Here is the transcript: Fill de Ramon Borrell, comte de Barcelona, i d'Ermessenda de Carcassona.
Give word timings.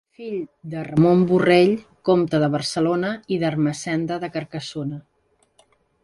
Fill 0.17 0.37
de 0.69 0.83
Ramon 0.85 1.19
Borrell, 1.31 1.73
comte 2.09 2.39
de 2.43 2.49
Barcelona, 2.55 3.11
i 3.35 3.37
d'Ermessenda 3.43 4.17
de 4.25 4.31
Carcassona. 4.39 4.99